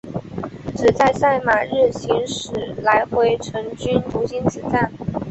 [0.75, 2.49] 只在赛马日行驶
[2.81, 4.91] 来回程均途经此站。